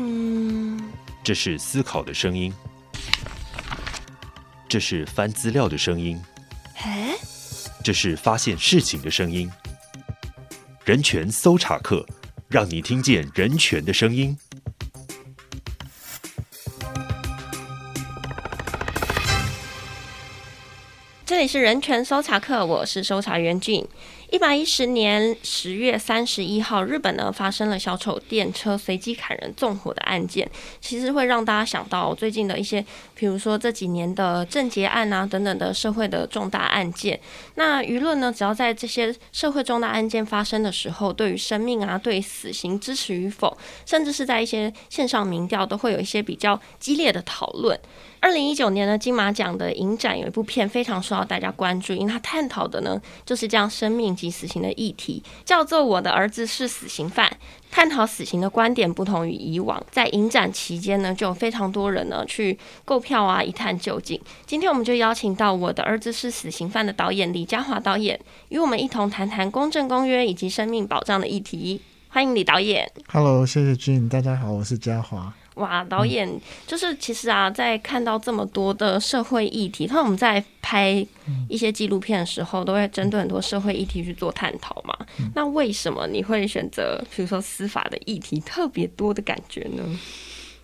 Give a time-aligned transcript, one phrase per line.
[0.00, 0.80] 嗯，
[1.24, 2.54] 这是思考的声音，
[4.68, 6.22] 这是翻资料的声音，
[6.76, 7.16] 哎，
[7.82, 9.50] 这是发现事情的声音。
[10.84, 12.06] 人权搜查课，
[12.46, 14.38] 让你听见人权的声音。
[21.26, 23.84] 这里是人权搜查课，我是搜查员俊。
[24.30, 30.46] 一百一十年十月三十一号，日本呢发生了小丑电车随机砍人纵火的案件，
[30.82, 37.18] 其实会让大家想到最近的一些，比如说这几年的政捷案啊等等的社会的重大案件。
[37.54, 47.80] 那舆论呢，只要在这些社会重大案件发生的时候，对于生命啊，对死刑支持与否，甚至是在一些线上民调，都会有一些比较激烈的讨论。
[48.20, 57.28] 二零一九年的金马奖的影展有一部片非常受到大家关注，因为它探讨的呢就是这样生命及死刑的议题，叫做《我的儿子是死刑犯》，
[57.70, 59.80] 探讨死刑的观点不同于以往。
[59.90, 64.20] 在影展期间呢，就有非常多人呢去购票啊，一探究竟。
[64.44, 71.80] 今天我们就邀请到《我的儿子是死刑犯》的导演李家华导演，与我们一同谈谈公正公约以及生命保障的议题。
[72.08, 72.90] 欢迎李导演。
[73.12, 75.32] Hello，谢谢君，大家好，我是家华。
[75.58, 76.28] 哇，导演
[76.66, 81.04] 就是其实啊，在看到这么多的社会议题，那我们在拍
[81.48, 84.96] 一些纪录片的时候，都会针对很多社会议题去做探讨嘛。
[85.34, 89.82] 那为什么你会选择，比如说司法的议题特别多的感觉呢？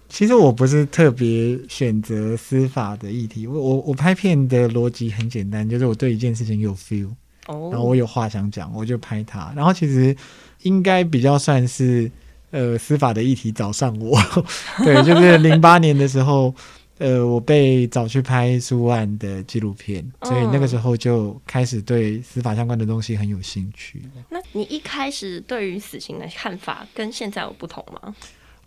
[0.09, 7.11] 其实我不是特别选择司法的议题，我我我拍片的逻辑很简单，就是我对一件事情有 feel，
[7.49, 9.53] 然后我有话想讲，我就拍它。
[9.57, 10.17] 然后其实
[10.63, 12.09] 应该比较算是。
[12.55, 14.17] 呃，司法的议题找上我，
[14.85, 16.55] 对，就是零八年的时候，
[16.99, 24.01] 呃，我被找去拍苏案的纪录片，所以那个时候就开始对司法相关的东西很有兴趣。
[24.31, 28.15] 那你一开始对于死刑的看法跟现在有不同吗？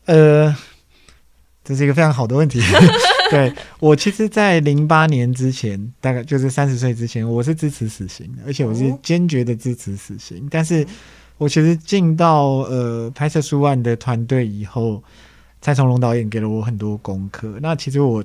[0.04, 0.54] 呃，
[1.64, 2.60] 这是一个非常好的问题。
[3.32, 10.86] 对，我其实，在零八年之前，大概就是三十岁之前，我是支持死刑的，而且我是坚决的支持死刑，但是。
[11.38, 15.04] 我其实进到呃拍摄书案的团队以后，
[15.62, 17.58] 蔡崇隆导演给了我很多功课。
[17.62, 18.24] 那其实我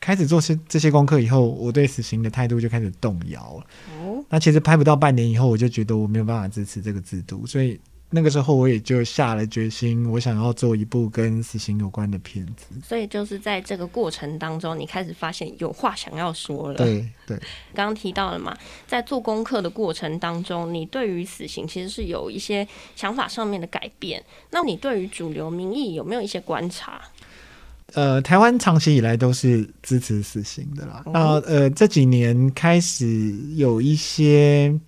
[0.00, 3.66] 开始做些这些功课以后，我对死刑的态度就开始动摇了。
[4.00, 7.80] 哦，那其实拍不到半年以后，我就觉得我没有办法支持这个制度，所以。
[8.14, 12.66] 那个时候我也就下了决心，我想要做一部跟死刑有关的片子。
[12.86, 16.74] 所以就是在这个过程当中，你开始发现有话想要说了。
[16.76, 17.38] 对对，
[17.72, 18.54] 刚刚提到了嘛，
[18.86, 24.22] 在做功课的过程当中，你对于死刑其实是有一些想法上面的改变。
[24.50, 27.00] 那你对于主流民意有没有一些观察？
[27.94, 31.02] 呃，台湾长期以来都是支持死刑的啦。
[31.06, 34.78] 那呃这几年开始有一些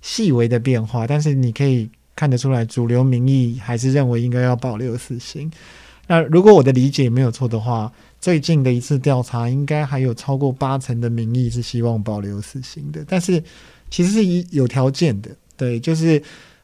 [0.00, 1.90] 细微的变化，但是你可以。
[2.16, 5.50] 看得出来，主流民意还是认为应该要保留死刑。
[6.06, 7.90] 那如果我的理解没有错的话，
[8.20, 13.04] 最近的一次调查应该还有超过八成的民意是希望保留死刑的。
[13.08, 13.42] 但是
[13.90, 16.20] 其实是有条件的，对，就是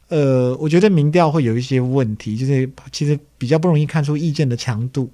[0.08, 5.08] 呃，我觉得民调会有一些问题，就是其实比较不容易看出意见的强度。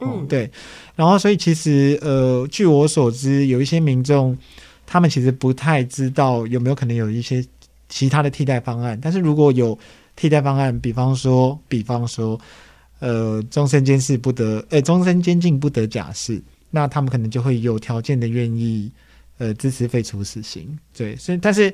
[0.00, 0.50] 嗯，对。
[0.94, 4.36] 然后所以其实呃，据我所知，有一些民众
[4.86, 7.44] 他们其实不太知道有没有可能有一些。
[7.88, 9.78] 其他的替代方案，但是如果有
[10.14, 12.38] 替代方案，比方说，比方说，
[12.98, 18.90] 呃，终身监视不得，呃，终身监禁不得假释，那他们可能就会有条件的愿意，
[19.38, 20.78] 呃，支持废除死刑。
[20.96, 21.72] 对，所以，但是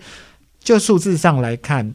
[0.60, 1.94] 就数字上来看，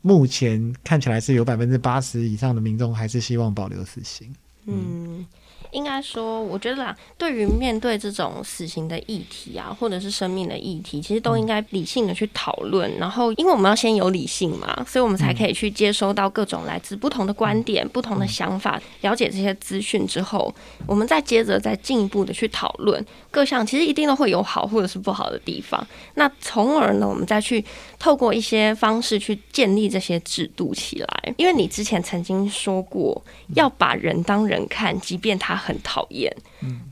[0.00, 4.32] 目前看起来是有百分之八十以上的民众还是希望保留死刑。
[4.66, 5.18] 嗯。
[5.18, 5.26] 嗯
[5.72, 12.94] 应该说，我觉得啦，对于面对这种死刑的议题啊，或者是生命的议题，其实都应该理性的去讨论。
[12.98, 20.54] 然后，因为我们要先有理性嘛，所以我们才可以去接收到各种来自不同的观点、不同的想法，了解这些资讯之后，
[20.86, 23.66] 我们再接着再进一步的去讨论各项。
[23.66, 25.86] 其实一定都会有好或者是不好的地方。
[26.16, 27.64] 那从而呢，我们再去
[27.98, 31.34] 透过一些方式去建立这些制度起来。
[31.38, 35.61] 因为你之前曾经说过，要把人当人看，即便他。
[35.62, 36.34] 很讨厌，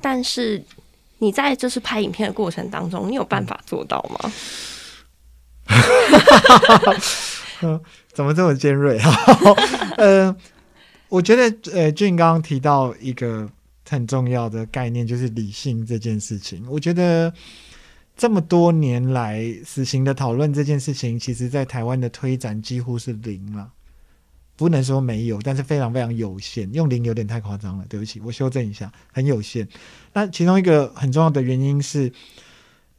[0.00, 0.62] 但是
[1.18, 4.32] 你在就是拍影片的过程当中，你有办法做到吗？
[7.62, 7.78] 嗯、
[8.12, 9.12] 怎么这么尖锐啊？
[9.98, 10.34] 呃，
[11.08, 13.48] 我觉得呃，俊刚刚提到一个
[13.88, 16.64] 很重要的概念，就是理性这件事情。
[16.70, 17.32] 我觉得
[18.16, 23.70] 这么多年来，死刑的讨论这件事情，其实在台湾的推展几乎是零了。
[24.60, 26.70] 不能说没有，但是非常非常有限。
[26.74, 29.66] 用零有点太夸张了，对不起，我修正一下，很有限。
[30.12, 32.12] 那其中一个很重要的原因是，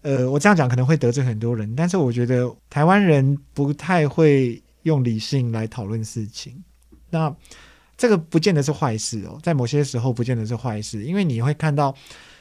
[0.02, 6.64] 呃，我这样讲可能会得罪很多人，但是我觉得台湾人不太会用理性来讨论事情。
[7.12, 7.32] 那
[7.96, 11.96] 这个不见得是坏事哦，在某些时候不见得是坏事，因为你会看到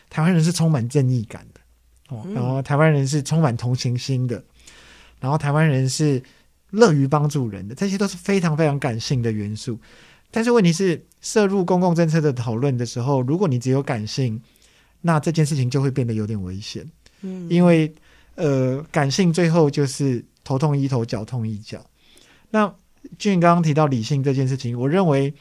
[0.09, 4.43] 台湾人是充满正义感的哦，然后台湾人是充满同情心的，
[5.21, 6.23] 然后台湾人是
[6.71, 9.79] 乐于帮助人的，这些都是非常非常感性的元素。
[10.31, 14.41] 但是问题是，涉入公共政策的讨论的时候，如果你只有感性，
[15.01, 16.89] 那这件事情就会变得有点危险。
[17.23, 17.93] 嗯，因为
[18.37, 21.85] 呃，感性最后就是头痛医头，脚痛医脚。
[22.51, 22.73] 那
[23.19, 25.35] 俊刚刚提到理性这件事情，我认为，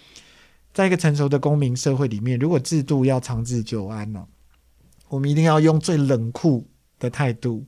[0.74, 4.26] 在一个成熟的公民社会里面，如果制度要长治久安呢，
[5.08, 6.68] 我们一定要用最冷酷
[6.98, 7.66] 的态度、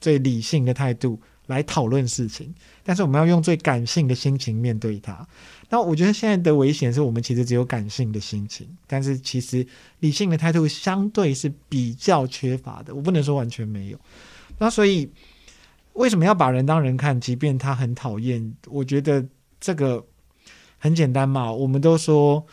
[0.00, 5.26] 最理性的态度来讨论事情，但是我们要用最感性的心情面对它。
[5.68, 9.66] 那我觉得现在的危险是我们其实只有感性的心情，但是其实
[9.98, 12.94] 理性的态度相对是比较缺乏的。
[12.94, 13.98] 我不能说完全没有。
[14.58, 15.10] 那所以
[15.92, 17.20] 为什么要把人当人看？
[17.20, 19.24] 即便他很讨厌，我觉得
[19.60, 20.04] 这个
[20.78, 21.52] 很简单嘛。
[21.52, 22.46] 我们都说。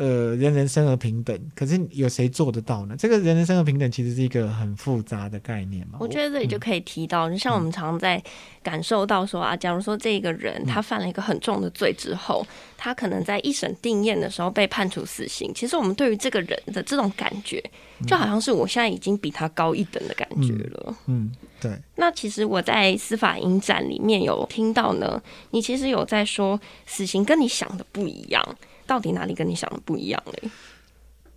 [0.00, 2.94] 呃，人人生而平等，可是有谁做得到呢？
[2.98, 5.98] 这个人人生而平等其实是一个很复杂的概念嘛。
[6.00, 8.22] 我觉得这里就可以提到，就、嗯、像我们常常在
[8.62, 12.48] 感受到说啊，假如说这个人他犯了一个很重的罪之后，嗯、
[12.78, 15.52] 他可能在一审定验的时候被判处死刑。
[15.54, 17.62] 其实我们对于这个人的这种感觉，
[18.06, 20.96] 就好像是我现在已经比他高一等的感觉了。
[21.08, 21.78] 嗯，嗯对。
[21.96, 28.42] 那其实我在司法影展里面有听到呢，你其实有在说死刑跟你想的不一样。
[28.90, 30.50] 到底哪里跟你想的不一样嘞？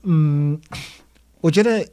[0.01, 0.59] 嗯，
[1.39, 1.87] 我觉得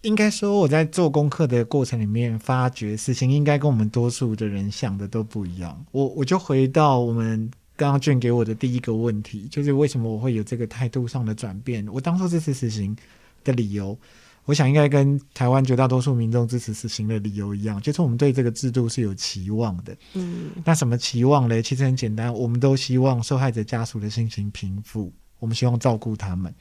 [0.00, 5.84] 应该说我在做功课的过程里面，发觉事情应该跟我们多数的人想的都不一样。
[5.90, 11.86] 我我就回到我们刚刚卷给我的第一个问题，就是为什么我会有这个态度上的转变？
[11.92, 12.96] 我当初支持死刑
[13.44, 13.98] 的理由。
[14.44, 19.96] 我想应该跟台湾绝大多数民众支持死刑的理由一样，就是我们对这个制度是有期望的。
[20.14, 21.62] 嗯，那什么期望嘞？
[21.62, 26.52] 其实很简单，我们都希望受害者家属的心情平复，我们希望照顾他们，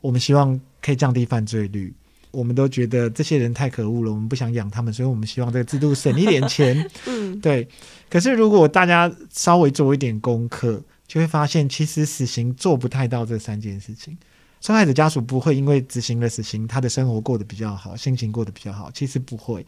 [0.00, 1.92] 我们希望可以降低犯罪率。
[2.30, 6.90] 我们都觉得这些人太可恶了，我们不想养他们，所以我们希望这个制度省一点钱。
[7.06, 7.68] 嗯，对。
[8.10, 14.18] 可是如果大家稍微做一点功课，就会发现其实死刑做不太到这三件事情。
[14.64, 19.64] 受害者家属不会因为执行了死刑，他的生活过得比较好，心情过得比较好，其实不会。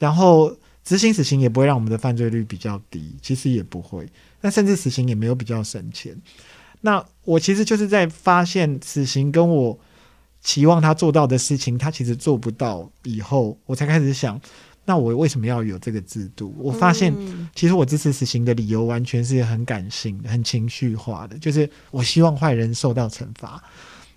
[0.00, 0.52] 然后
[0.82, 4.04] 执行死刑也不会让我们的犯罪率比较低，其实也不会。
[4.40, 6.12] 那甚至死刑也没有比较省钱。
[6.80, 9.78] 那我其实就是在发现死刑跟我
[10.40, 14.40] 期望他做到的事情，他其实做不到以后，我才开始想，
[14.84, 16.52] 那我为什么要有这个制度？
[16.58, 17.14] 我发现，
[17.54, 23.62] 其实我支持死刑的理由完全是很感性的、很情绪化的，就是我希望坏人受到惩罚。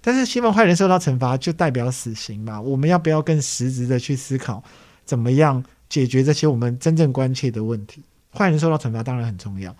[0.01, 2.59] 但是希望坏人受到惩罚，就代表死刑嘛？
[2.59, 4.63] 我们要不要更实质的去思考，
[5.03, 8.01] 怎么样解决这些我们真正关切的问题？
[8.33, 9.75] 坏人受到惩罚当然很重要，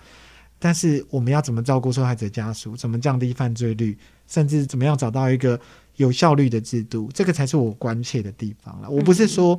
[0.60, 2.76] 但是我们要怎么照顾受害者家属？
[2.76, 3.98] 怎么降低犯罪率？
[4.28, 5.60] 甚至怎么样找到一个
[5.96, 7.10] 有效率的制度？
[7.14, 8.90] 这个才是我关切的地方了。
[8.90, 9.58] 我不是说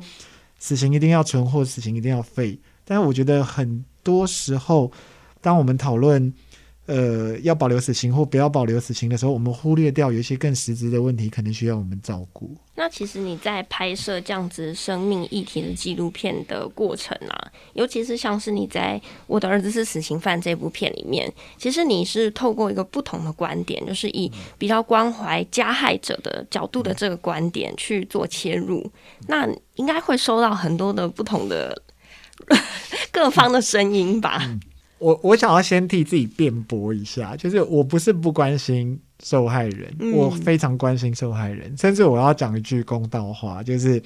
[0.59, 4.91] 死刑一定要存或死刑一定要废，但是我觉得很多时候，
[5.41, 6.31] 当我们讨论。
[6.91, 12.53] 呃，要保留死刑或不要保留死刑的时候，我们忽略掉有一些更实质的问题，可能需要我们照顾。
[12.75, 28.85] 那其实你在拍摄这样子生命议题的纪录片的过程啊，尤其是像是你在《我的儿子是死刑犯》这部片里面，其实你是透过一个不同的观点，就是以比较关怀加害者的角度的这个观点去做切入，
[29.27, 31.81] 那应该会收到很多的不同的
[33.13, 34.41] 各方的声音吧。
[34.45, 34.59] 嗯
[35.01, 43.99] 我我想要先替自己辩驳一下，就是我不是不关心受害人，嗯、我非常关心受害人，甚至我要讲一句公道话，就是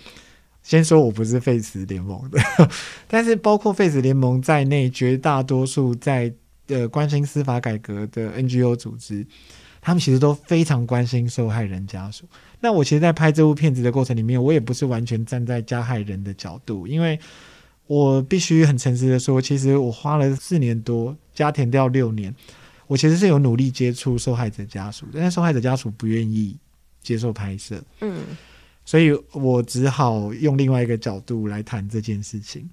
[0.64, 2.40] 先说我不是废死联盟的，
[3.10, 6.34] 但是包括废死联盟在内，绝大多数在
[6.68, 9.28] 呃关心司法改革的 NGO 组织，
[9.82, 12.24] 他们其实都非常关心受害人家属。
[12.62, 17.20] 那我其实，在拍这部片子的过程里面，我也不是完全站在加害人的角度，因为。
[17.88, 22.34] 我必须很诚实的说，其实我花了四年多，加田掉六年，
[22.88, 26.58] 我其实是有努力接触受害者家属，但是受害者家属不愿意
[27.02, 28.24] 接受拍摄，嗯，
[28.84, 32.68] 所以我只好用另外一个角度来谈这件事情。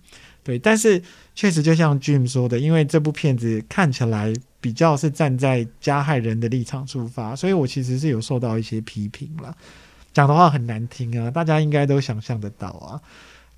[0.45, 1.01] 对，但是
[1.35, 9.57] 确实就像 Jim 说的，因为这部片子看起来比较是站在加害人的立场出发，所以我其实是有受到一些批评了，
[10.13, 13.01] 讲的话很难听啊，大家应该都想象得到啊。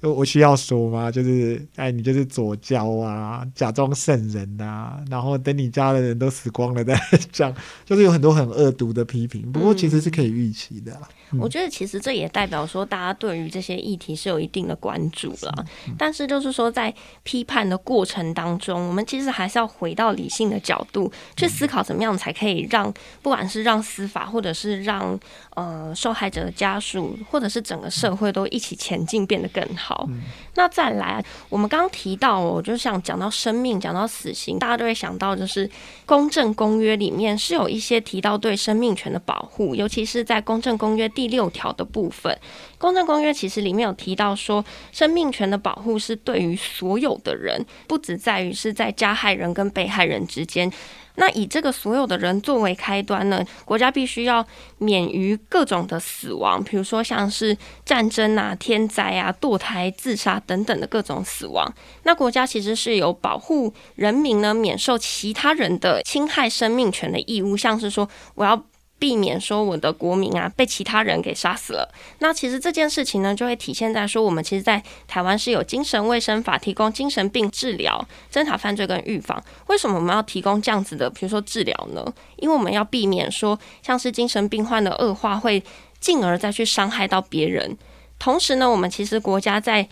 [0.01, 1.11] 我需要说吗？
[1.11, 6.95] 就是哎，你就是左交啊，假装圣人啊，然后等你家的人都死光了再
[7.33, 7.55] 讲，
[7.87, 9.51] 就是有很多很恶毒的批评。
[9.51, 11.01] 不过其实是可以预期的。
[11.41, 15.65] 我觉得其实这也代表说，大家对于这些议题是有一定的关注了。
[15.87, 25.17] 嗯、但是就是说，在批判的过程当中，我们其实还是要回到理性的角度去思考，怎么样才可以让，不管是让司法，或者是让
[25.51, 29.85] 呃受害者的家属，或者是整个社会都一起前进，变得更好。
[29.85, 30.09] 好，
[30.55, 35.71] 那再来，我们刚刚提到，我就想讲到生命，讲到死刑，大家都会想到，就是
[36.07, 42.37] 公正公约里面是有一些提到对生命权的保护，尤其是在公正公约第六条的部分。
[42.79, 50.71] 公政公约其实里面有提到说，生命权的保护是对于所有的人，不只在于是在加害人跟被害人之间。
[51.17, 54.45] 那以这个所有的人作为开端呢，国家必须要
[54.79, 61.73] 免于各种的死亡，比如说像是战争啊、天灾啊、堕胎、自杀等等的各种死亡。
[62.03, 68.61] 那国家其实是有保护人民呢，免受其他人的侵害生命权的义务，像是说我要。
[68.99, 71.93] 避免说我的国民啊被其他人给杀死了。
[72.21, 79.43] 那其实这件事情呢，就会体现在说，我们其实，在台湾是有精神卫生法提供精神病治疗、侦查犯罪跟预防。
[79.67, 82.05] 为什么我们要提供这样子的，比如说治疗呢？
[82.37, 85.63] 因为我们要避免说，像是精神病患的恶化会
[86.01, 87.77] 进而再去伤害到别人。
[88.19, 89.87] 同时呢，我们其实国家在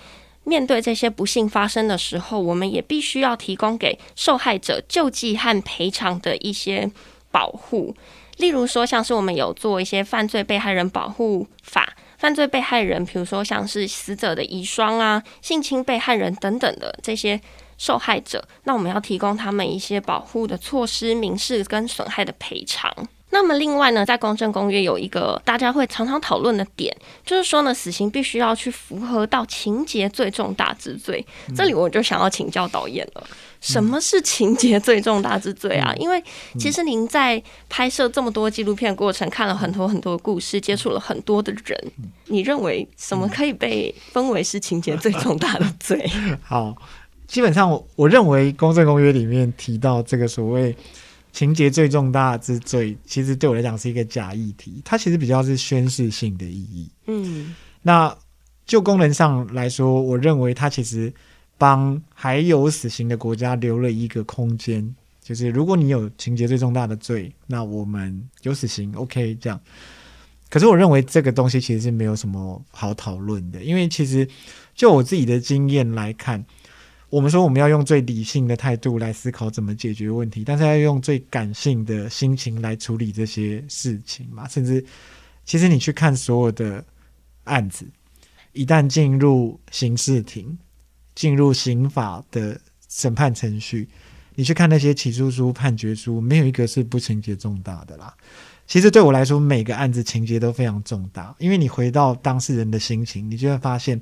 [0.44, 6.90] 面对这些不幸发生的时候，我们也必须要提供给受害者救济和赔偿的一些
[7.30, 7.94] 保护。
[8.42, 17.40] 例如说，像是我们有做一些犯罪被害人保护法，犯罪被害人，比如说像是死者的遗孀啊、性侵被害人等等的这些
[17.78, 22.92] 受害者，那我们要提供他们一些保护的措施、民事跟损害的赔偿。
[23.30, 26.94] 那么另外呢，在公正公约有一个大家会常常讨论的点，
[27.24, 31.24] 就是说呢，死刑必须要去符合到情节最重大之罪。
[31.48, 31.54] 嗯。
[31.54, 33.24] 这里我就想要请教导演了，
[33.62, 35.94] 什么是情节最重大之罪啊？
[35.96, 36.02] 嗯。
[36.02, 36.22] 因为
[36.58, 41.92] 其实您在拍摄这么多纪录片过程，看了很多很多故事，接触了很多的人，
[42.26, 46.06] 你认为什么可以被分为是情节最重大的罪？
[46.44, 46.76] 好，
[47.26, 50.76] 基本上我我认为公正公约里面提到这个所谓。
[51.34, 56.90] 情节最重大之罪，其实对我来讲是一个假议题，它其实比较是宣示性的意义。
[57.06, 58.14] 嗯，那
[58.66, 61.10] 就功能上来说，我认为它其实
[61.62, 64.92] 帮还有死刑的国家留了一个空间，
[65.22, 69.60] 就是如果你有情节最重大的罪，那我们有死刑，OK，这样。
[70.50, 74.28] 可是我认为这个东西其实是没有什么好讨论的，因为其实
[74.74, 76.44] 就我自己的经验来看。
[77.10, 84.48] 我们说我们要用最理性的态度来思考怎么解决问题，但是要用最感性的心情来处理这些事情嘛。
[84.48, 84.84] 甚至，
[85.44, 86.84] 其实你去看所有的
[87.44, 87.86] 案子，
[88.52, 90.58] 一旦进入刑事庭、
[91.14, 93.88] 进入刑法的审判程序，
[94.34, 98.14] 你去看那些起诉书、判决书，没有一个是不情节重大的啦。
[98.66, 104.00] 其实对我来说，每个案子情节都非常重大，因为你回到当事人的心情，你就会发现。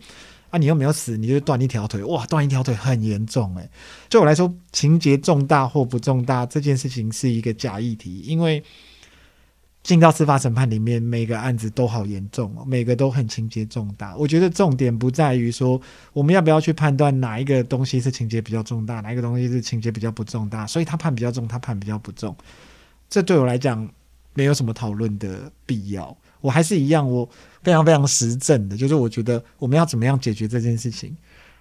[0.51, 3.71] 啊，你又没有死，你就断一条腿，哇，断一条腿很严重诶。
[4.09, 8.61] 对我来说，情节重大或不重大这件事情是一个假议题，因为
[9.83, 14.17] 进到司法审判里面，每个案子都好严重哦，每个都很情节重大。
[14.17, 15.81] 我觉得重点不在于说
[16.13, 22.37] 我们要不要去判断哪一个东西是情节比较重大，哪一个东西是情节比较不重大，所以他判比较重，他判比较不重，
[23.09, 23.89] 这对我来讲
[24.35, 26.17] 没有什么讨论的必要。
[26.41, 27.29] 我还是一样，我。
[27.63, 31.15] 非常非常实证的，就是我觉得我们要怎么样解决这件事情，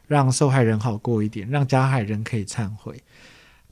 [0.08, 3.04] 让受害人好过一点，让加害人可以忏悔。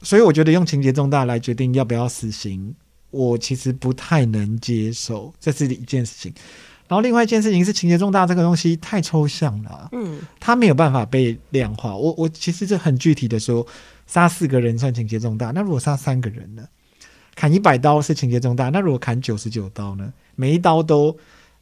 [0.01, 2.75] 所以我觉得用情节重大来决定要不要死刑，
[3.09, 6.33] 我其实不太能接受，这是一件事情。
[6.87, 11.95] 然后另外一件事情是情节重大这个东西太抽象了，嗯，它没有办法被量化。
[11.95, 13.65] 我我其实是很具体的说，
[14.05, 16.67] 杀四个人算情节重大，那如果杀三个人呢？
[17.35, 20.13] 砍一百刀是情节重大，那如果砍九十九刀呢？
[20.35, 21.17] 每一刀都。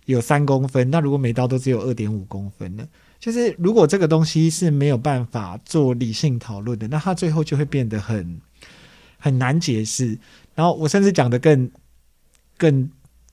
[0.05, 2.87] 有三公分，那如果每刀都只有二点五公分呢？
[3.19, 8.39] 就是如果这个东西是没有办法做理性讨论的，那它最后就会变得很
[9.17, 10.15] 很难解释。
[10.55, 11.69] 然后我甚至讲的更
[12.57, 12.89] 更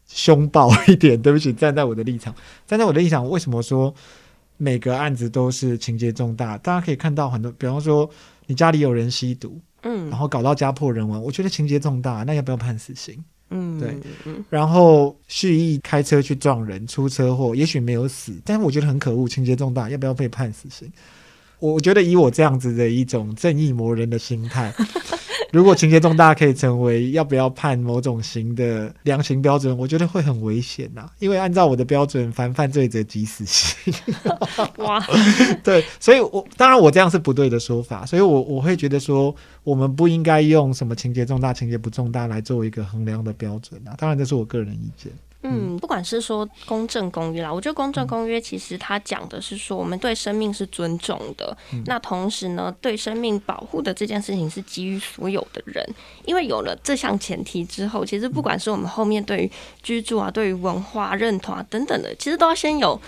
[0.07, 2.35] 凶暴一点， 对不起，站在我的立场，
[2.67, 3.95] 站在我的立场，为什么说
[4.59, 6.59] 每个案子都是情节重大？
[6.59, 8.11] 大家可以看到很多，比方说
[8.47, 13.25] 你家里有人吸毒，嗯，然后搞到家破人亡，我觉得情节重大，那要不要判死刑？
[13.55, 13.95] 嗯，对，
[14.49, 20.91] 然后蓄意开车去撞人，出车祸，也许没有死，但是我觉得很可恶，情节重大，要不要被判死刑？
[21.71, 24.73] 我觉得以我这样子的一种正义魔人的心态。
[25.53, 31.07] 如果情节重大，可以成为要不要判某种刑的量刑标准，我觉得会很危险呐。
[31.19, 33.93] 因为按照我的标准，凡犯罪者即死刑。
[34.79, 34.99] 哇，
[35.63, 43.95] 对，所以我当然我这样是不对的说法，所以我我会觉得说，我们不应该用什么情节重大、情节不重大来作为一个衡量的标准啊。
[43.99, 45.13] 当然，这是我个人意见。
[45.43, 51.57] 嗯，不管是说公正公约啦，我觉得公正公约其实它讲的是说，我们对生命是尊重的。
[51.73, 55.85] 嗯、那同时呢，对生命保护的这件事情是基于所有的人，
[56.25, 59.51] 因为有了这项前提之后，其实不管是我们后面对于
[59.83, 63.01] 居住啊、对于文化认同啊等等的，其实都要先有。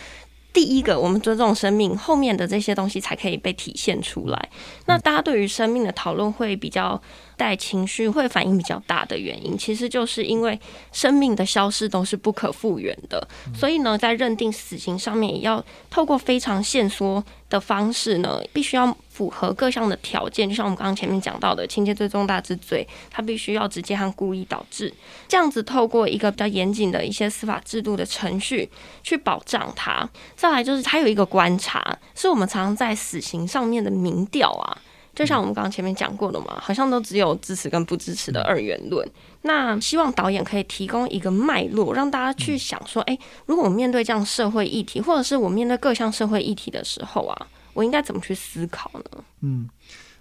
[0.52, 4.48] 第一个，我们尊重生命，后面的这些东西才可以被体现出来。
[4.86, 7.02] 那大家对于生命的讨论会比较
[7.36, 10.58] 带情绪，会反应比较大的原因，其实就是因为
[10.92, 13.26] 生命的消失都是不可复原的。
[13.54, 18.96] 所以呢，在认定死刑上面，也要透过非常限缩的方式呢，必须要。
[19.14, 24.92] 符合各项的条件，就像我们刚刚前面讲到的，情节最重大之罪，它必须要直接和故意导致，
[25.28, 28.68] 这样子透过一个比较严谨的一些司法制度的程序
[29.04, 30.10] 去保障它。
[30.34, 34.82] 再来就是还有一个观察，是我们常常在死刑上面的民调啊，
[35.14, 39.08] 就像我们刚刚前面讲过的嘛，好像都只有支持跟不支持的二元论。
[39.42, 47.46] 那希望导演可以提供一个脉络，让大家去想说，诶，如果我面对这样社会议题，或者是我面对各项社会议题的时候啊。
[47.74, 49.24] 我应该怎么去思考呢？
[49.40, 49.68] 嗯，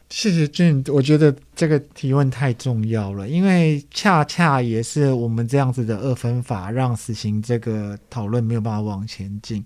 [0.09, 9.63] 谢谢俊，我觉得这个提问太重要了，因为恰恰也是我们这样子的二分法，让死刑这个讨论没有办法往前进。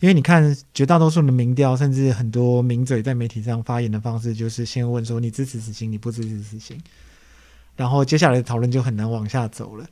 [0.00, 6.80] 因为你看，绝大多数的民调，甚至很多名嘴在媒体上发言的方式，就是先问说你支持死刑，你不支持死刑，
[7.76, 9.86] 然后接下来的讨论就很难往下走了。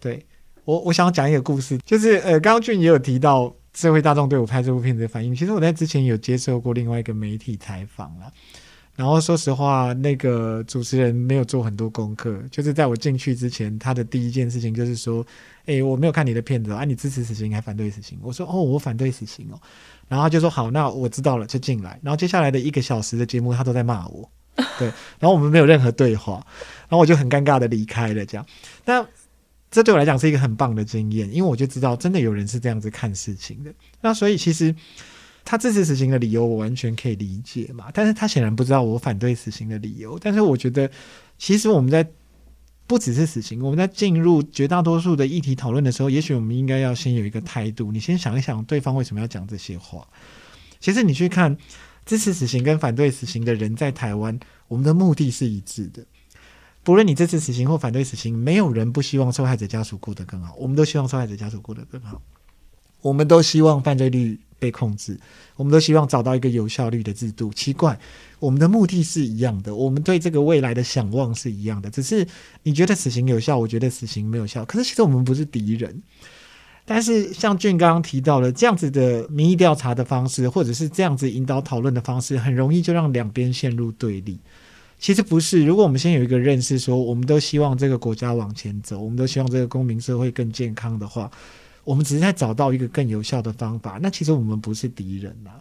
[0.00, 0.24] 对，
[0.64, 3.54] 我，我想讲一个故事，就是呃，刚刚俊也有提到。
[3.74, 8.30] 社会大众对我拍这部片子的反应，其实我在之前有接受过另外一个媒体采访了。
[8.94, 15.26] 然后说实话，那个主持人没有做很多功课，就是在我进去之前，他的第一件事情就是说
[15.66, 19.58] ：“诶，我没有看你的片子啊，你支持死刑还反对死刑？”我说：“哦，我反对死刑哦。”
[20.08, 24.30] 然后他就说：“好，那我知道了，就进来。”然后接下来的一个小时的节目，他都在骂我。
[24.78, 24.86] 对，
[25.18, 26.34] 然后我们没有任何对话，
[26.80, 28.24] 然后我就很尴尬的离开了。
[28.26, 28.46] 这样，
[28.84, 29.06] 那。
[29.74, 33.72] 这对我来讲是一个很棒的经验，因为我就知道真的有人是这样子看事情的。
[34.02, 34.76] 那所以其实
[35.44, 40.18] 他支持死刑的理由我完全可以理解嘛，但是他显然不知道我反对死刑的理由。
[40.18, 40.90] 但是我觉得，
[41.38, 42.08] 其实我们在
[42.86, 50.06] 不只是死刑，我们在进入绝大多数的议题讨论的时候，也许我们应该要先有一个态度，你先想一想对方为什么要讲这些话。
[50.78, 51.56] 其实你去看
[52.04, 56.04] 支持死刑跟反对死刑的人在台湾，我们的目的是一致的。
[56.84, 60.54] 不论你支持死刑或反对死刑，没有人不希望受害者家属过得更好。
[60.56, 62.20] 我们都希望受害者家属过得更好，
[63.02, 65.18] 我们都希望犯罪率被控制，
[65.56, 67.52] 我们都希望找到一个有效率的制度。
[67.52, 67.98] 奇怪，
[68.38, 71.90] 我们的目的是一样的，我们对这个未来的想望是一样的。
[71.90, 72.26] 只是
[72.62, 74.64] 你觉得死刑有效，我觉得死刑没有效。
[74.64, 76.02] 可是其实我们不是敌人。
[76.84, 84.38] 但是像俊刚刚提到了这样子的民意调查的方式，或者是这样子引导讨论的方式，很容易就让两边陷入对立。
[84.98, 91.30] 其实不是，如果我们先有一个认识，说我们都希望这个国家往前走，我们都希望这个公民社会更健康的话，
[91.84, 93.98] 我们只是在找到一个更有效的方法。
[94.02, 95.60] 那其实我们不是敌人啊，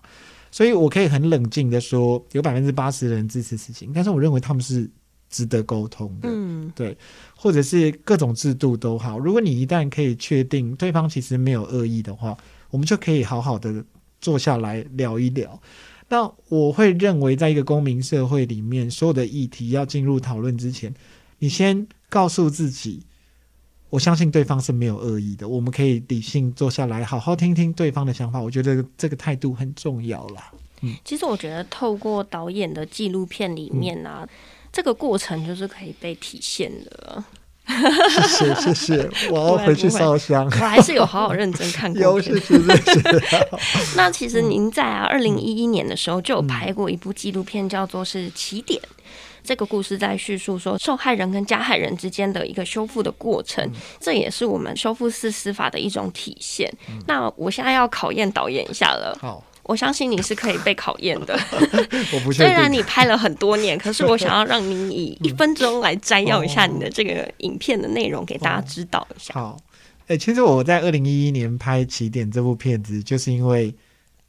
[0.51, 4.89] 所以我可以很冷静的说，有百分之八十的人支持死刑，但是我认为他们是
[5.29, 6.97] 值得沟通的，嗯，对，
[7.36, 9.17] 或者是各种制度都好。
[9.17, 12.38] 如果你一旦可以确定对方其实没有恶意的话，
[12.69, 13.84] 我们就可以好好的
[14.19, 15.62] 坐下来聊一聊。
[16.10, 20.93] 那我会认为，在一个公民社会里面，所有的议题要进入讨论之前，
[21.39, 23.05] 你先告诉自己，
[23.91, 25.47] 我相信对方是没有恶意的。
[25.47, 28.41] 我们可以理性坐下来，好好听听对方的想法。
[28.41, 30.51] 我觉得这个态度很重要啦。
[30.82, 34.30] 嗯，其实我觉得透过导演的纪录片里面啊，嗯、
[34.71, 37.23] 这个过程就是可以被体现的。
[37.67, 40.45] 谢谢谢谢，我 要回去烧香。
[40.45, 42.19] 我还是有好好认真看过。
[43.95, 48.82] 那其实您在啊，二零一一年的时候就有拍过一部纪录片，叫做是《起点》。
[49.43, 53.67] 这个故事在叙述说受害人跟加害人之间的一个修复的过程，
[53.99, 56.71] 这也是我们修复式司法的一种体现。
[57.08, 59.17] 那我现在要考验导演一下了。
[59.21, 59.43] 好。
[59.63, 61.38] 我相信你是可以被考验的。
[62.34, 69.36] 虽然你拍了很多年，可是我想要让你以 一分钟来摘要一下你的这个影片的内容，给大家知道一下。
[69.36, 69.56] 好，
[70.08, 73.73] 哎、欸，其实我在二零一一年拍《起点》这部片子，就是因为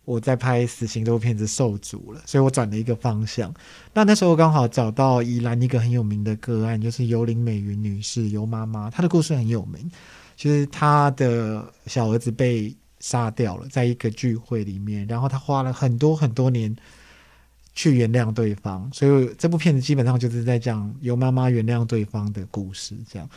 [0.04, 3.54] 我在拍《死刑》这部片子受阻了，所以我转了一个方向。
[3.94, 9.90] 那那时候刚好找到宜兰一个很有名的个案，就是尤林美云女士，尤妈妈，她的故事很有名，
[10.36, 16.76] 就是她的小儿子被杀掉了，在一个聚会里面，然后他花了很多很多年，
[17.74, 18.88] 去原谅对方。
[18.92, 22.96] 所以这部片子基本上就是在讲由妈妈原谅对方的故事。
[23.10, 23.28] 这样，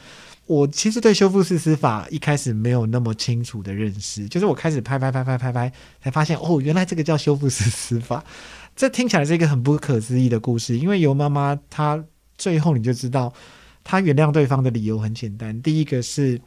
[0.48, 8.24] 我其实对修复式司法一开始没有那么清楚的认识，就是我开始拍拍拍拍拍拍，才发现哦，原来这个叫修复式司法。
[8.76, 12.04] 这听起来是一个很不可思议的故事，因为尤妈妈她
[12.38, 13.34] 最后你就知道，
[13.84, 15.60] 她原谅对方的理由很简单。
[15.62, 16.40] 第一个是，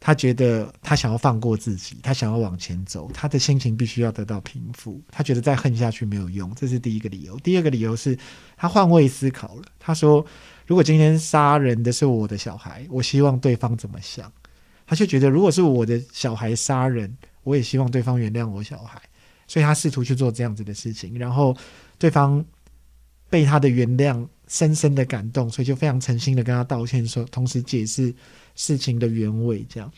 [0.00, 5.00] 她觉得她想要放过自己，她想要往前走，她的心情必须要得到平复。
[5.10, 7.38] 她觉得再恨下去没有用，这是第一个理由。
[7.38, 8.18] 第二个理由是，
[8.56, 9.62] 她换位思考了。
[9.78, 10.26] 她说，
[10.66, 14.30] 如果今天杀人的是我的小孩，我希望对方怎么想？
[14.86, 19.00] 他就觉得，如果是我的小孩杀人，我也希望对方原谅我小孩。
[19.46, 21.54] 所以他试图去做这样子的事情，然后
[21.98, 22.42] 对方
[23.28, 28.12] 被他的原谅深深的感动，所以就非常诚心的跟他道歉，说同时解释
[28.54, 29.62] 事情的原委。
[29.68, 29.92] 这样，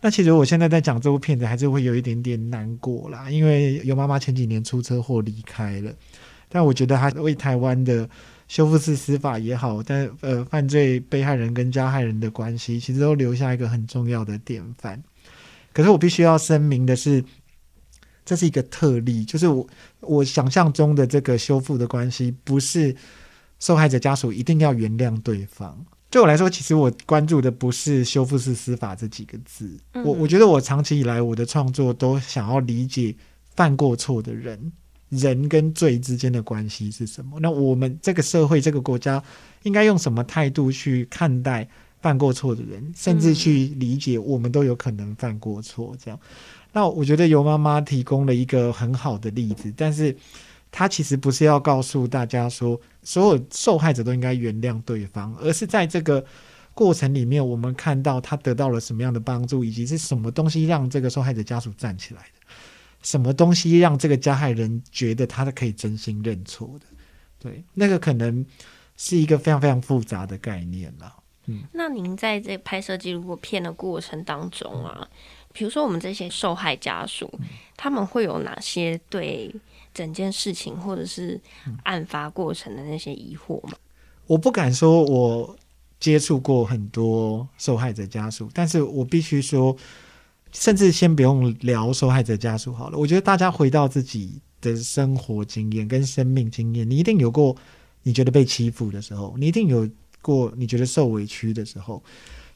[0.00, 5.92] 那其实我现在在讲这部片子，还是会有一点点难过啦，因为尤妈妈前几年出车祸离开了，
[6.48, 8.08] 但我觉得他为台湾的
[8.48, 15.00] 修复式司法也好，但呃犯罪被害人跟加害人的关系，其实都留下一个很重要的典范。
[15.72, 17.24] 可是我必须要声明的是。
[18.24, 19.66] 这是一个特例，就是我
[20.00, 22.94] 我想象中的这个修复的关系，不是
[23.58, 25.82] 受害者家属一定要原谅对方。
[26.10, 29.74] 对我来说，其实我关注的不是修复式司法这几个字。
[29.94, 33.16] 我我觉得我长期以来我的创作都想要理解
[33.56, 34.70] 犯过错的人，
[35.08, 37.38] 人跟罪之间的关系是什么。
[37.40, 39.22] 那我们这个社会、这个国家
[39.62, 41.68] 应该用什么态度去看待
[42.00, 46.20] 犯过错的人，甚至去理解我们都有可能犯过错，这样。
[46.72, 50.14] 那我觉得尤妈妈提供了一个很好的例子，但是
[50.70, 56.24] 她其实不是要告诉大家说所有受害者都应该原谅对方，而是在这个
[56.74, 62.37] 过程里面，我们看到他得到了什么样的帮助，以及是什么东西让这个受害者家属站起来的，
[63.02, 66.86] 什么东西让这个加害人觉得他是可以真心认错的。
[67.38, 68.44] 对，那个可能
[68.96, 71.14] 是一个非常非常复杂的概念了。
[71.46, 75.08] 嗯，那您在这拍摄纪录片的过程当中啊？
[75.52, 77.32] 比如说，我们这些受害家属，
[77.76, 79.52] 他们会有哪些对
[79.94, 81.40] 整件事情或者是
[81.84, 83.72] 案发过程的那些疑惑吗？
[84.26, 85.56] 我不敢说我
[85.98, 89.74] 接触过很多受害者家属，但是我必须说，
[90.52, 92.98] 甚至先不用聊受害者家属好了。
[92.98, 97.56] 我觉得大家回到自己的生活经验跟生命经验，你一定有过
[98.02, 99.88] 你觉得被欺负的时候，你一定有
[100.22, 102.02] 过你觉得受委屈的时候。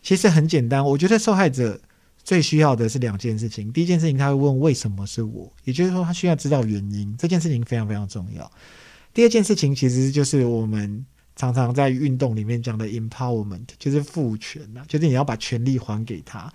[0.02, 1.81] 其实很简单，我觉得受害者。
[2.24, 3.72] 最需要的是两件事情。
[3.72, 7.12] 第一件事情，他会问为什么是我，也就是说，他需要知道原因。
[7.16, 8.48] 这件事情非常非常重要。
[9.12, 16.48] 第二件事情，其实就是我们常常在运动里面讲的 empowerment，就是赋权呐，就是你要把权力还给他。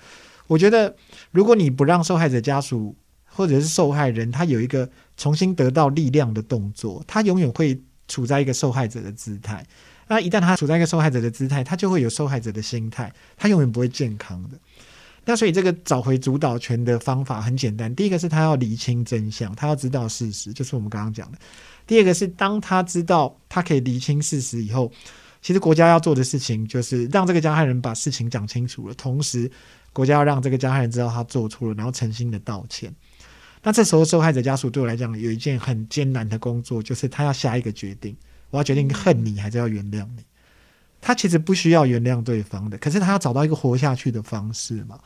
[0.48, 0.96] 我觉得，
[1.32, 9.66] 如果你不让受害者家属或者是受害人，他有一个重新得到力量的动作，他永远会处在一个受害者的姿态。
[10.08, 14.58] 那一旦他处在一个受害者的姿态，他就会有受害者的心态，他永远不会健康的。
[15.26, 21.38] 那所以这个找回主导权的方法很简单，第一个是他要厘清真相，他要知道事实，就是我们刚刚讲的。
[21.86, 24.90] 第二个是当他知道他可以厘清事实以后，
[25.42, 29.52] 其实国家要做的事情就是让这个加害人把事情讲清楚了，同时
[29.98, 32.94] 国家要让这个加害人知道他做错了，然后诚心的道歉。
[33.64, 38.16] 那这时候受害者家属对我来讲有一件很艰难的工作，就是他要下一个决定，
[38.52, 40.24] 我要决定恨你还是要原谅你。
[41.02, 45.00] 他其实不需要原谅对方的，可是他要找到一个活下去的方式嘛。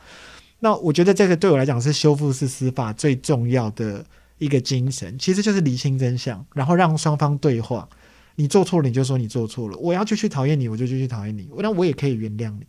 [0.60, 4.04] 那我觉得这个对我来讲是修复式司法最重要的
[4.36, 7.88] 一个精神，其实就是厘清真相，然后让双方对话。
[8.34, 9.76] 你做错了，你就说你做错了。
[9.78, 11.48] 我要继续讨厌你，我就继续讨厌你。
[11.58, 12.66] 那我也可以原谅你。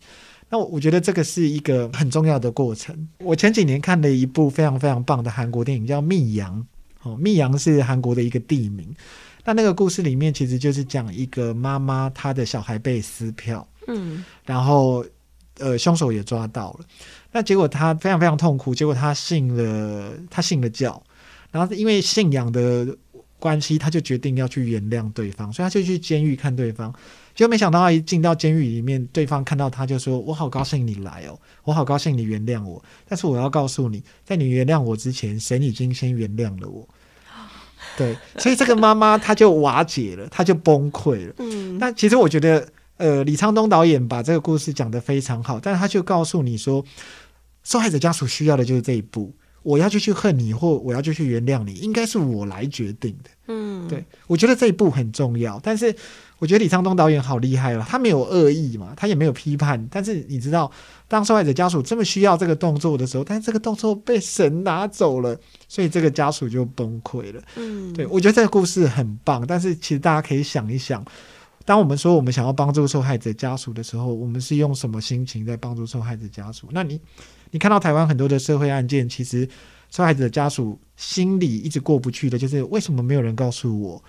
[0.54, 2.96] 那我觉得这个是一个很重要的过程。
[3.18, 6.64] 我前几年看了一部非常非常棒的韩国电影，叫《密阳》。
[7.10, 8.88] 哦，密阳是韩国的一个地名。
[9.44, 15.04] 那那个故事里面其实就是讲一个妈妈，她的小孩被撕票，嗯，然后
[15.58, 16.86] 呃凶手也抓到了，
[17.32, 21.02] 那结果她非常非常痛苦，结果她信了，她信了教，
[21.50, 22.96] 然后因为信仰的
[23.40, 26.94] 关系，她就决定要去原谅对方，所以她就去监狱看对方，
[27.36, 36.88] 结果没想到他一进到监狱里面，对方看到他就说：“我好高兴你来哦，我好高兴你原谅我，但是我要告诉你，在你原谅我之前，神已经先原谅了我。
[37.98, 41.34] ”对，所以这个妈妈她就瓦解了，她就崩溃了。
[41.40, 42.68] 嗯，那其实我觉得，
[42.98, 46.86] 呃，李沧东导演把这个故事讲得非常好，但是他就告诉你说，
[47.64, 49.34] 受害者家属需要的就是这一步。
[49.64, 53.30] 我要就去恨你，或我要就去原谅你，应该是我来决定的。
[53.48, 55.60] 嗯，对，我觉得这一步很重要。
[55.64, 55.94] 但是
[56.40, 59.86] 我觉得李沧东导演好厉害了，他没有恶意嘛，他也没有批判。
[59.90, 60.72] 但是你知道，
[61.08, 67.42] 当受害者家属这么需要这个动作的时候，但是这个动作被神拿走了，所以这个家属就崩溃了。
[67.56, 69.46] 嗯，对，我觉得这个故事很棒。
[69.46, 71.04] 但是其实大家可以想一想，
[71.66, 76.68] 当我们说我们想要帮助受害者家属的时候，我们是用什么心情在帮助受害者家属？
[76.72, 77.00] 那你？
[77.52, 79.48] 你看到台湾很多的社会案件，其实
[79.92, 84.04] 受害者家属心里一直过不去的，就是为什么没有人告诉我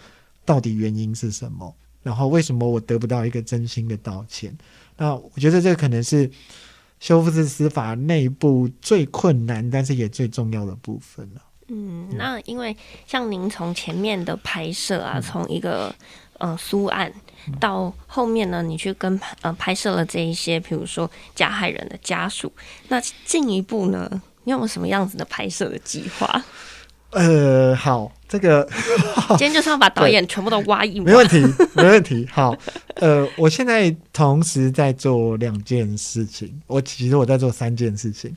[0.46, 1.74] 到底原因是什么？
[2.02, 4.56] 然后为什么我得不到一个真心的道歉？
[4.96, 6.30] 那我觉得这可能是
[7.00, 11.42] 修复式司法内部最困难，但是也最重要的部分了。
[11.68, 12.74] 嗯，那因为
[13.06, 15.94] 像您从前面的拍摄啊，从一个
[16.38, 17.12] 呃苏案。
[17.60, 22.50] 到后面呢，你去跟呃拍摄了这一些，比如说加害人的家属，
[22.88, 24.08] 那进一步呢，
[24.44, 26.42] 你有没有什么样子的拍摄的计划？
[27.12, 28.66] 呃，好，这个
[29.28, 31.40] 今天就是要把导演全部都挖一挖，没问题，
[31.74, 32.26] 没问题。
[32.32, 32.56] 好，
[32.94, 38.34] 呃，我现在同时在做两件事情，我其实我在做三件事情。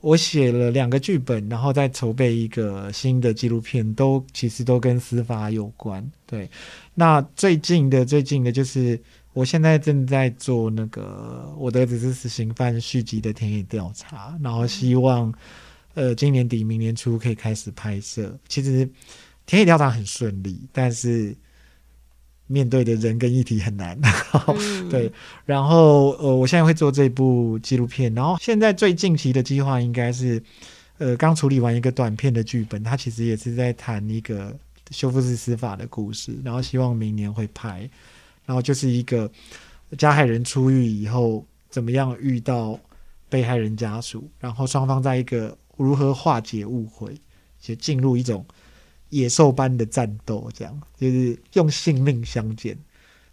[0.00, 6.04] 我写了两个剧本，然后再筹备一个新的纪录片，都其实都跟司法有关。
[6.26, 6.48] 对，
[6.94, 9.00] 那最近的最近的就是
[9.32, 15.32] 我现在正在做那个我的儿子是死刑犯续集的田野调查，然后希望
[15.94, 18.38] 呃今年底明年初可以开始拍摄。
[18.48, 18.88] 其实
[19.46, 21.36] 田野调查很顺利，但是。
[22.50, 23.96] 面对的人跟议题很难，
[24.48, 25.10] 嗯、 对。
[25.46, 30.42] 然后呃，我现在会做这部纪录片，然后现在最近期的计划应该是，
[30.98, 34.52] 呃，刚处理完一个短片的剧本，它其实也是在谈一个
[34.90, 37.88] 修复式司法的故事，然后希望明年会拍。
[38.44, 39.30] 然后就是一个
[39.96, 42.76] 加害人出狱以后，怎么样遇到
[43.28, 47.14] 被害人家属，然后双方在一个如何化解误会，
[47.60, 48.44] 就进入一种。
[49.10, 52.76] 野兽般的战斗，这样就是用性命相见。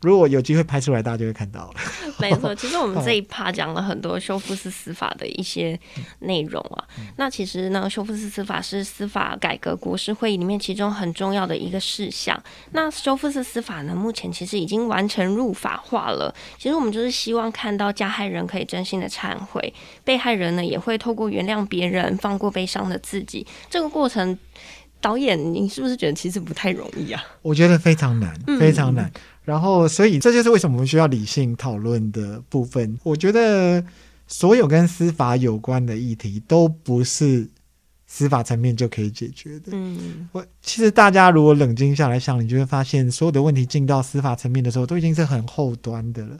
[0.01, 1.73] 如果有机会拍出来，大家就会看到了。
[2.19, 5.77] 没错， 其实我们这一趴讲了很多修复式司法的一些
[6.19, 6.85] 内容啊。
[6.99, 12.39] 嗯、那其实呢，修复式司法是司法改革国是会议里面其中很重要的一个事项。
[12.73, 16.31] 那修复式司法呢，目前其实已经完成入法化了。
[16.59, 23.47] 其实我们就是希望看到加害人可以真心的忏悔，被害人呢也会透过原谅别人，放过悲伤的自己。
[23.67, 24.37] 这个过程。
[24.99, 27.23] 导演，你是不是觉得其实不太容易啊？
[27.41, 29.05] 我觉得非常难，非常难。
[29.05, 32.97] 嗯、然后，所以这就是为什么我们需要理性讨论的部分。
[33.03, 33.83] 我觉得
[34.27, 37.47] 所有跟司法有关的议题都不是
[38.05, 39.71] 司法层面就可以解决的。
[39.71, 46.37] 嗯，我其实大家如果冷静下来想，你就会发现，所有的问题进到司法层面的时候，都已经是很后端的了。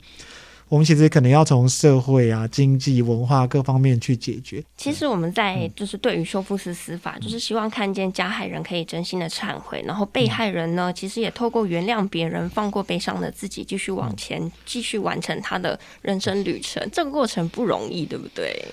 [0.69, 4.61] 我们其实可能要从社会啊、经济、文化各方面去解决。
[4.75, 16.85] 其实我们在就是对于修复式司法，嗯、就是希望看见加害人可以真心的忏悔，然后被害人呢，其实也透过原谅别人、放过悲伤的自己，继续往前，继续完成他的人生旅程。
[16.91, 18.65] 这个过程不容易，对不对？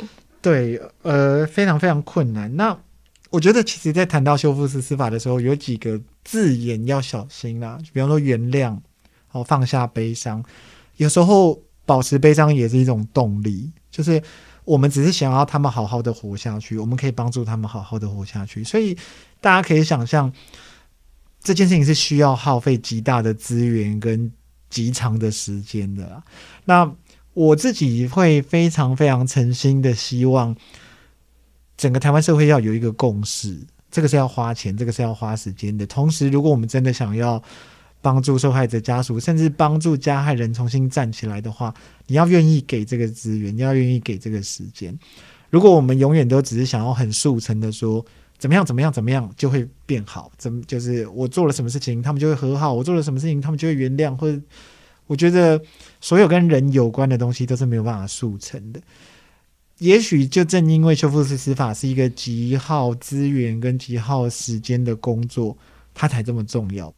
[0.42, 2.56] 对，呃，非常非常困难。
[2.56, 2.76] 那
[3.30, 8.78] 我觉得，其实，在谈到修复式司法的时候，有几个字眼要小心啦，比方说原谅，
[9.30, 10.44] 哦，放下悲伤，
[10.96, 11.62] 有时候。
[11.86, 14.22] 保持悲伤也是一种动力，就是
[14.64, 18.64] 我们只是想要他们好好的活下去，我们可以帮助他们好好的活下去。
[18.64, 18.96] 所以
[19.40, 20.32] 大家可以想象，
[21.42, 24.32] 这件事情是需要耗费极大的资源跟
[24.70, 26.22] 极长的时间的。
[26.64, 26.90] 那
[27.34, 30.56] 我自己会非常非常诚心的希望，
[31.76, 33.58] 整个台湾社会要有一个共识，
[33.90, 35.86] 这个是要花钱，这个是要花时间的。
[35.86, 37.42] 同时，如果我们真的想要，
[38.04, 41.72] 帮助受害者家属，甚至帮助加害人重新站起来的话，
[42.06, 44.94] 你要愿意给这个资源，你要愿意给这个时间。
[45.48, 48.04] 如果我们永远都只是想要很速成的说
[48.36, 54.38] 怎么样怎么样怎么样就会变好，怎么就是我做了什么事情他们就会和好，我做了什么事情他们就会原谅，或者
[55.06, 55.58] 我觉得
[56.02, 58.78] 所有跟人有关的东西都是没有办法速成的。
[59.78, 65.56] 也许就正因为修复式司法是一个极耗资源跟极耗时间的工作，
[65.94, 66.94] 它才这么重要。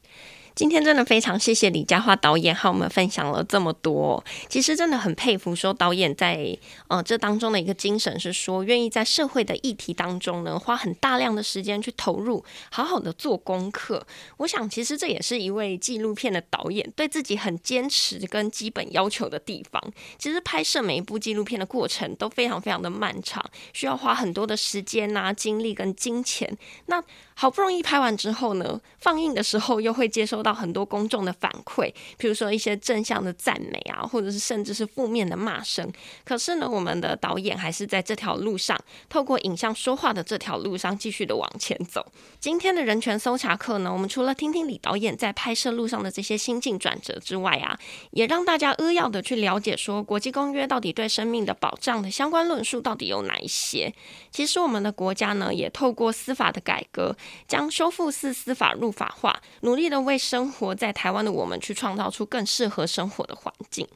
[0.57, 4.25] 今天真的非常谢谢李佳樺导演和我们分享了这么多。
[4.49, 6.57] 其实真的很佩服，说导演在
[6.89, 14.07] 呃这当中的一个精神是说，愿意在社会的议题当中呢，花很大量的时间去投入，好好的做功课。
[14.39, 19.93] 我想，其实这也是一位纪录片的导演对自己很坚持跟基本要求的地方。
[20.17, 26.57] 其实拍摄每一部纪录片的过程都非常非常的漫长，需要花很多的时间呐、啊、精力跟金钱。
[26.87, 27.05] 那
[27.39, 30.43] 好不容易拍完之后呢，放映的时候又会接收。
[30.47, 35.93] 到很多公众的反馈，比如说一些正向的赞美啊，或者是甚至是负面的骂声。
[36.25, 42.07] 可是呢，我们的导演还是在这条路上，透过影像说话的这条路上继续的往前走。
[42.39, 47.77] 今天的人权搜查课呢，我们除了听听李导演在拍摄路上的这些心境转折之外啊，
[48.13, 53.93] 也让大家扼要的去了解说，国际公约到底对生命的保障的相关论述到底有哪一些。
[54.31, 57.17] 其实我们的国家呢，也透过司法的改革，
[57.47, 63.87] 将修复式司法入法化，努力的为生活在台湾的我们去创造出更适合生活的环境。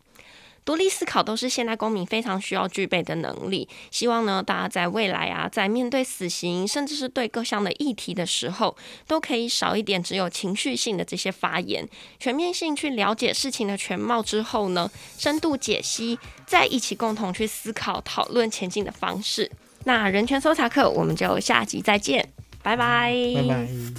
[0.62, 3.66] 独立思考都是现代公民非常需要具备的能力。
[3.90, 11.88] 希望呢，大家在未来啊，在面对死刑，甚至是对各项的议题的时候，都可以少一点只有情绪性的这些发言，
[12.20, 19.50] 全面性去了解事情的全貌之后呢，深度解析，再一起共同去思考、讨论前进的方式。
[19.84, 22.30] 那人权搜查课，我们就下集再见，
[22.62, 23.90] 拜拜。